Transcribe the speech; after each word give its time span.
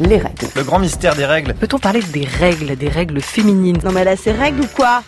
les 0.00 0.16
règles. 0.18 0.48
Le 0.56 0.64
grand 0.64 0.78
mystère 0.78 1.14
des 1.14 1.26
règles. 1.26 1.54
Peut-on 1.54 1.78
parler 1.78 2.02
des 2.02 2.24
règles, 2.24 2.76
des 2.76 2.88
règles 2.88 3.20
féminines? 3.20 3.78
Non 3.84 3.92
mais 3.92 4.00
elle 4.00 4.08
a 4.08 4.16
ses 4.16 4.32
règles 4.32 4.62
ou 4.62 4.66
quoi? 4.66 5.02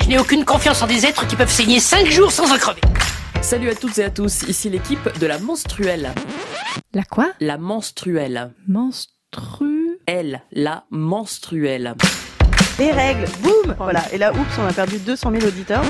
Je 0.00 0.08
n'ai 0.08 0.18
aucune 0.18 0.44
confiance 0.44 0.82
en 0.82 0.86
des 0.86 1.06
êtres 1.06 1.26
qui 1.26 1.36
peuvent 1.36 1.50
saigner 1.50 1.80
5 1.80 2.06
jours 2.10 2.32
sans 2.32 2.52
en 2.52 2.58
crever. 2.58 2.80
Salut 3.40 3.70
à 3.70 3.74
toutes 3.74 3.98
et 3.98 4.04
à 4.04 4.10
tous, 4.10 4.42
ici 4.42 4.68
l'équipe 4.68 5.18
de 5.18 5.26
la 5.26 5.38
menstruelle. 5.38 6.12
La 6.92 7.04
quoi? 7.04 7.30
La 7.40 7.56
menstruelle. 7.56 8.52
Menstru... 8.66 9.98
Elle, 10.06 10.42
la 10.52 10.84
menstruelle. 10.90 11.94
Les 12.78 12.90
règles, 12.90 13.26
boum 13.42 13.74
Voilà, 13.76 14.02
et 14.12 14.18
là, 14.18 14.32
oups, 14.32 14.58
on 14.58 14.64
a 14.64 14.72
perdu 14.72 14.98
200 14.98 15.30
000 15.32 15.46
auditeurs. 15.46 15.84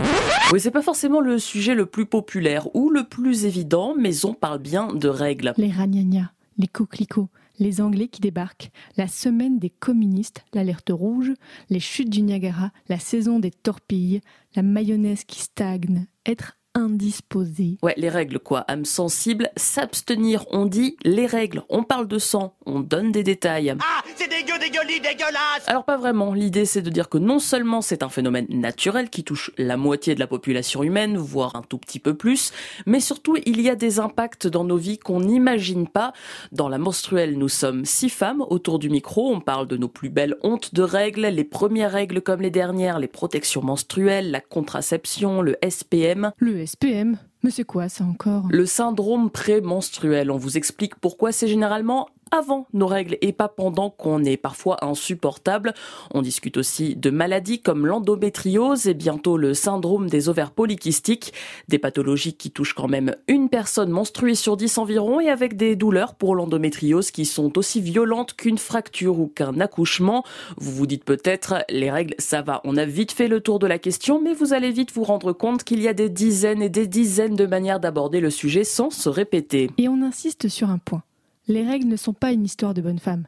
Oui, 0.53 0.61
c'est 0.61 0.71
pas 0.71 0.83
forcément 0.83 1.21
le 1.21 1.39
sujet 1.39 1.75
le 1.75 1.87
plus 1.87 2.07
populaire 2.07 2.75
ou 2.75 2.91
le 2.91 3.05
plus 3.05 3.45
évident, 3.45 3.95
mais 3.99 4.25
on 4.25 4.35
parle 4.35 4.59
bien 4.59 4.93
de 4.93 5.09
règles. 5.09 5.55
Les 5.57 5.71
ragnagnas, 5.71 6.33
les 6.59 6.67
coquelicots, 6.67 7.29
les 7.59 7.81
Anglais 7.81 8.09
qui 8.09 8.21
débarquent, 8.21 8.71
la 8.97 9.07
semaine 9.07 9.59
des 9.59 9.71
communistes, 9.71 10.45
l'alerte 10.53 10.91
rouge, 10.91 11.33
les 11.71 11.81
chutes 11.81 12.11
du 12.11 12.23
Niagara, 12.23 12.71
la 12.89 12.99
saison 12.99 13.39
des 13.39 13.53
torpilles, 13.53 14.21
la 14.57 14.63
mayonnaise 14.63 15.25
qui 15.25 15.41
stagne, 15.41 16.07
être 16.27 16.57
indisposé. 16.75 17.79
Ouais, 17.83 17.95
les 17.97 18.09
règles 18.09 18.39
quoi, 18.39 18.65
âme 18.69 18.85
sensible, 18.85 19.51
s'abstenir, 19.57 20.45
on 20.51 20.67
dit 20.67 20.97
les 21.05 21.27
règles, 21.27 21.65
on 21.69 21.83
parle 21.83 22.09
de 22.09 22.19
sang, 22.19 22.55
on 22.67 22.81
donne 22.81 23.13
des 23.13 23.23
détails. 23.23 23.75
Ah, 23.81 24.03
c'est 24.17 24.29
dégueu, 24.29 24.59
dégueulis, 24.59 25.01
dégueulasse 25.01 25.67
Alors 25.67 25.85
pas 25.85 25.97
vraiment, 25.97 26.33
l'idée 26.33 26.65
c'est 26.65 26.83
de 26.83 26.91
dire 26.91 27.09
que 27.09 27.19
non 27.19 27.39
seulement 27.39 27.83
c'est 27.83 28.03
un 28.03 28.09
phénomène 28.09 28.47
naturel 28.49 29.11
qui 29.11 29.25
touche 29.25 29.51
la 29.59 29.77
moitié 29.77 30.15
de 30.15 30.21
la 30.21 30.27
population 30.27 30.83
humaine, 30.83 31.17
voire 31.17 31.57
un 31.57 31.63
tout 31.63 31.79
petit 31.79 31.99
peu 31.99 32.15
plus, 32.15 32.53
mais 32.87 33.01
surtout 33.01 33.37
il 33.45 33.61
y 33.61 33.69
a 33.69 33.75
des 33.75 34.01
impacts 34.01 34.47
dans 34.47 34.65
nos 34.65 34.79
vies 34.79 34.99
qu'on 34.99 35.21
n'imagine 35.21 35.89
pas. 35.89 36.13
Dans 36.53 36.69
la 36.69 36.79
menstruelle, 36.79 37.37
nous 37.37 37.49
sommes 37.49 37.85
six 37.85 38.11
femmes 38.11 38.45
autour 38.49 38.79
du 38.79 38.89
micro, 38.89 39.33
on 39.33 39.41
parle 39.41 39.67
de 39.67 39.77
nos 39.77 39.89
plus 39.89 40.11
belles 40.11 40.37
hontes 40.43 40.75
de 40.75 40.83
règles, 40.83 41.27
les 41.27 41.45
premières 41.45 41.93
règles 41.93 42.23
comme 42.23 42.41
les 42.41 42.51
dernières, 42.51 42.99
les 42.99 43.09
protections 43.09 43.63
menstruelles, 43.63 44.31
la 44.31 44.41
contraception, 44.41 45.43
le 45.43 45.57
SPM. 45.69 46.33
Le 46.39 46.62
SPM 46.67 47.19
Mais 47.43 47.51
c'est 47.51 47.65
quoi 47.65 47.89
ça 47.89 48.05
encore. 48.05 48.47
Le 48.51 48.67
syndrome 48.67 49.31
prémenstruel, 49.31 50.31
on 50.31 50.37
vous 50.37 50.57
explique 50.57 50.95
pourquoi. 50.97 51.33
C'est 51.33 51.49
généralement 51.49 52.09
avant 52.33 52.67
nos 52.73 52.87
règles 52.89 53.19
et 53.21 53.33
pas 53.33 53.49
pendant 53.49 53.91
qu'on 53.91 54.25
est 54.25 54.37
parfois 54.37 54.85
insupportable. 54.85 55.75
On 56.13 56.23
discute 56.23 56.57
aussi 56.57 56.97
de 56.97 57.11
maladies 57.11 57.61
comme 57.61 57.87
l'endométriose 57.87 58.87
et 58.89 58.95
bientôt 58.95 59.37
le 59.37 59.55
syndrome 59.55 60.09
des 60.09 60.29
ovaires 60.29 60.51
polykystiques, 60.51 61.33
des 61.69 61.79
pathologies 61.79 62.35
qui 62.35 62.51
touchent 62.51 62.75
quand 62.75 62.89
même 62.89 63.15
une 63.29 63.49
personne 63.49 63.91
menstruée 63.91 64.35
sur 64.35 64.57
10 64.57 64.79
environ 64.79 65.21
et 65.21 65.29
avec 65.29 65.57
des 65.57 65.77
douleurs 65.77 66.15
pour 66.15 66.35
l'endométriose 66.35 67.11
qui 67.11 67.27
sont 67.27 67.57
aussi 67.59 67.81
violentes 67.81 68.35
qu'une 68.35 68.59
fracture 68.59 69.21
ou 69.21 69.29
qu'un 69.29 69.61
accouchement. 69.61 70.25
Vous 70.57 70.73
vous 70.73 70.87
dites 70.87 71.05
peut-être, 71.05 71.65
les 71.69 71.91
règles, 71.91 72.15
ça 72.19 72.43
va, 72.43 72.61
on 72.65 72.77
a 72.77 72.87
vite 72.87 73.13
fait 73.13 73.29
le 73.29 73.41
tour 73.41 73.59
de 73.59 73.67
la 73.67 73.79
question, 73.79 74.21
mais 74.23 74.33
vous 74.33 74.55
allez 74.55 74.71
vite 74.71 74.93
vous 74.93 75.05
rendre 75.05 75.33
compte 75.33 75.65
qu'il 75.65 75.83
y 75.83 75.89
a 75.89 75.95
des 75.95 76.09
dizaines 76.09 76.63
et 76.63 76.71
des 76.71 76.87
dizaines 76.87 77.37
de 77.37 77.47
manières 77.47 77.81
d'aborder 77.81 78.21
le 78.21 78.31
sujet 78.31 78.65
sans 78.65 78.91
se 78.91 79.09
répéter. 79.09 79.71
Et 79.77 79.89
on 79.89 80.03
insiste 80.03 80.49
sur 80.49 80.71
un 80.71 80.79
point. 80.79 81.03
Les 81.49 81.67
règles 81.67 81.89
ne 81.89 81.97
sont 81.97 82.13
pas 82.13 82.33
une 82.33 82.45
histoire 82.45 82.75
de 82.75 82.83
bonne 82.83 82.99
femme. 82.99 83.27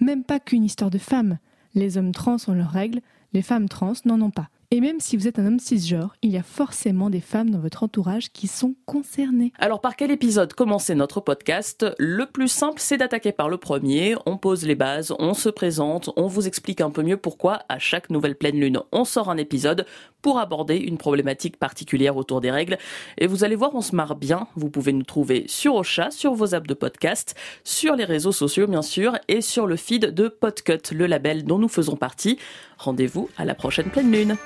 Même 0.00 0.24
pas 0.24 0.40
qu'une 0.40 0.64
histoire 0.64 0.90
de 0.90 0.98
femme. 0.98 1.38
Les 1.74 1.98
hommes 1.98 2.12
trans 2.12 2.36
ont 2.46 2.52
leurs 2.52 2.70
règles, 2.70 3.00
les 3.32 3.42
femmes 3.42 3.68
trans 3.68 3.94
n'en 4.04 4.20
ont 4.20 4.30
pas. 4.30 4.48
Et 4.74 4.80
même 4.80 4.98
si 4.98 5.16
vous 5.16 5.28
êtes 5.28 5.38
un 5.38 5.46
homme 5.46 5.60
cisgenre, 5.60 6.16
il 6.20 6.32
y 6.32 6.36
a 6.36 6.42
forcément 6.42 7.08
des 7.08 7.20
femmes 7.20 7.50
dans 7.50 7.60
votre 7.60 7.84
entourage 7.84 8.32
qui 8.32 8.48
sont 8.48 8.74
concernées. 8.86 9.52
Alors 9.60 9.80
par 9.80 9.94
quel 9.94 10.10
épisode 10.10 10.52
commencer 10.52 10.96
notre 10.96 11.20
podcast? 11.20 11.86
Le 11.96 12.26
plus 12.26 12.48
simple, 12.48 12.80
c'est 12.80 12.96
d'attaquer 12.96 13.30
par 13.30 13.48
le 13.48 13.56
premier. 13.56 14.16
On 14.26 14.36
pose 14.36 14.66
les 14.66 14.74
bases, 14.74 15.14
on 15.20 15.32
se 15.32 15.48
présente, 15.48 16.10
on 16.16 16.26
vous 16.26 16.48
explique 16.48 16.80
un 16.80 16.90
peu 16.90 17.04
mieux 17.04 17.16
pourquoi 17.16 17.60
à 17.68 17.78
chaque 17.78 18.10
nouvelle 18.10 18.34
pleine 18.34 18.58
lune, 18.58 18.80
on 18.90 19.04
sort 19.04 19.30
un 19.30 19.36
épisode 19.36 19.86
pour 20.22 20.40
aborder 20.40 20.76
une 20.76 20.98
problématique 20.98 21.58
particulière 21.58 22.16
autour 22.16 22.40
des 22.40 22.50
règles. 22.50 22.78
Et 23.18 23.28
vous 23.28 23.44
allez 23.44 23.54
voir, 23.54 23.76
on 23.76 23.82
se 23.82 23.94
marre 23.94 24.16
bien. 24.16 24.48
Vous 24.56 24.70
pouvez 24.70 24.92
nous 24.92 25.04
trouver 25.04 25.44
sur 25.46 25.76
Ocha, 25.76 26.10
sur 26.10 26.34
vos 26.34 26.54
apps 26.54 26.66
de 26.66 26.74
podcast, 26.74 27.36
sur 27.62 27.94
les 27.94 28.04
réseaux 28.04 28.32
sociaux 28.32 28.66
bien 28.66 28.82
sûr, 28.82 29.16
et 29.28 29.40
sur 29.40 29.68
le 29.68 29.76
feed 29.76 30.14
de 30.14 30.26
Podcut, 30.26 30.92
le 30.92 31.06
label 31.06 31.44
dont 31.44 31.58
nous 31.58 31.68
faisons 31.68 31.94
partie. 31.94 32.38
Rendez-vous 32.78 33.28
à 33.36 33.44
la 33.44 33.54
prochaine 33.54 33.90
pleine 33.90 34.10
lune. 34.10 34.36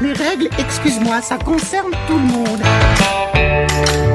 Les 0.00 0.12
règles, 0.12 0.48
excuse-moi, 0.58 1.20
ça 1.20 1.36
concerne 1.36 1.92
tout 2.06 2.16
le 2.16 2.20
monde. 2.20 4.09